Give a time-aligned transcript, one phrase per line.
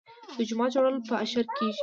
[0.37, 1.79] د جومات جوړول په اشر کیږي.